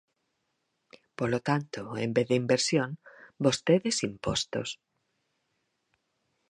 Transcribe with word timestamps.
Polo 1.17 1.39
tanto, 1.49 1.79
en 2.05 2.09
vez 2.15 2.25
de 2.29 2.39
inversión, 2.43 2.89
vostedes 3.45 3.95
impostos. 4.09 4.69